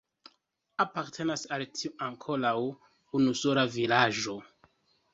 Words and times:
Apartenas 0.85 1.43
al 1.59 1.67
tio 1.81 1.93
ankoraŭ 2.07 2.57
unusola 3.21 3.71
vilaĝo. 3.79 4.41